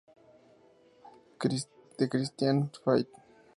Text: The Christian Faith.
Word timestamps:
The 1.39 2.07
Christian 2.07 2.71
Faith. 2.83 3.09